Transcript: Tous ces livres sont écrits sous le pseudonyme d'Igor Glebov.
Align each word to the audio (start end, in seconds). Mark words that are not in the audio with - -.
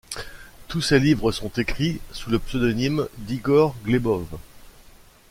Tous 0.67 0.81
ces 0.81 0.97
livres 0.97 1.31
sont 1.31 1.51
écrits 1.57 1.99
sous 2.11 2.31
le 2.31 2.39
pseudonyme 2.39 3.07
d'Igor 3.19 3.75
Glebov. 3.83 4.25